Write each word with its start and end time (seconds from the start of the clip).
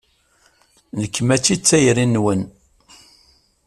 Nekk 0.99 1.15
mačči 1.27 1.55
d 1.57 1.61
tayri-nwen. 1.67 2.41